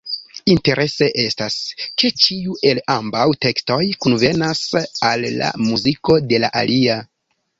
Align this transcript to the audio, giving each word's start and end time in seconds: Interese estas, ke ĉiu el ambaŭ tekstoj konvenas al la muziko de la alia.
Interese 0.51 1.07
estas, 1.23 1.57
ke 2.03 2.09
ĉiu 2.23 2.55
el 2.69 2.79
ambaŭ 2.95 3.27
tekstoj 3.47 3.79
konvenas 4.05 4.63
al 5.11 5.27
la 5.43 5.51
muziko 5.67 6.17
de 6.33 6.41
la 6.45 6.53
alia. 6.63 6.97